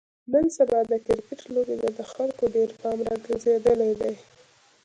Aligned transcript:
نن 0.31 0.45
سبا 0.57 0.79
د 0.91 0.93
کرکټ 1.05 1.39
لوبې 1.53 1.75
ته 1.81 1.89
د 1.97 1.99
خلکو 2.13 2.43
ډېر 2.55 2.69
پام 2.79 2.97
راگرځېدلی 3.07 3.91
دی. 4.01 4.13